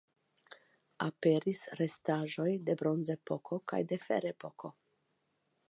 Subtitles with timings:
[1.07, 4.75] Aperis restaĵoj de Bronzepoko kaj de Ferepoko.